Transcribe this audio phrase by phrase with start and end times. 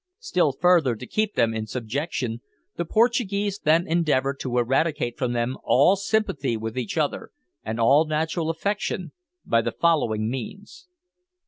[0.17, 2.41] Still further to keep them in subjection,
[2.75, 7.29] the Portuguese then endeavour to eradicate from them all sympathy with each other,
[7.63, 9.11] and all natural affection,
[9.45, 10.87] by the following means.